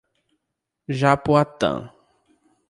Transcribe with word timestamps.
Japoatã 0.99 1.93